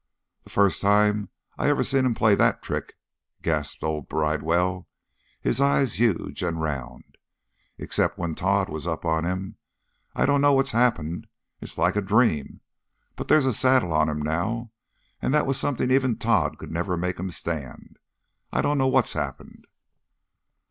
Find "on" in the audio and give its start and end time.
9.05-9.25, 13.93-14.09